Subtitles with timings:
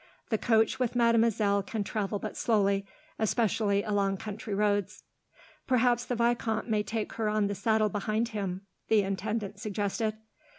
[0.29, 2.87] "The coach with mademoiselle can travel but slowly,
[3.19, 5.03] especially along country roads."
[5.67, 10.17] "Perhaps the vicomte may take her on the saddle behind him," the intendant suggested.